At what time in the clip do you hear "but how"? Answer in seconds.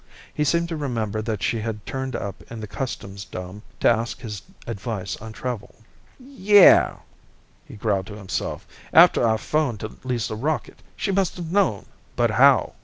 12.15-12.73